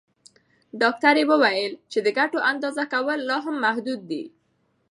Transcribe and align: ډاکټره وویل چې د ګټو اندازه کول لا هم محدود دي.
ډاکټره 0.81 1.23
وویل 1.31 1.73
چې 1.91 1.99
د 2.05 2.07
ګټو 2.17 2.39
اندازه 2.51 2.83
کول 2.93 3.19
لا 3.29 3.37
هم 3.45 3.55
محدود 3.65 4.01
دي. 4.11 4.23